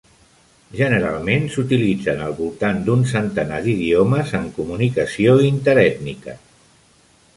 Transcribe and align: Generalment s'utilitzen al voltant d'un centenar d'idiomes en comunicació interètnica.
Generalment 0.77 1.43
s'utilitzen 1.55 2.23
al 2.27 2.33
voltant 2.39 2.81
d'un 2.87 3.05
centenar 3.11 3.61
d'idiomes 3.67 4.33
en 4.41 4.49
comunicació 4.59 5.37
interètnica. 5.51 6.39